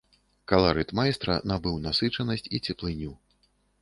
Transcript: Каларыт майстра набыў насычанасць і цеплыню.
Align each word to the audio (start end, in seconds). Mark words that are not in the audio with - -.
Каларыт 0.51 0.93
майстра 0.99 1.35
набыў 1.51 1.77
насычанасць 1.85 2.51
і 2.59 2.61
цеплыню. 2.65 3.13